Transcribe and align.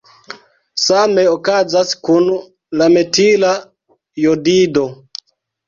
Same 0.85 1.23
okazas 1.35 1.93
kun 2.09 2.33
la 2.81 2.89
metila 2.97 3.53
jodido. 4.27 4.91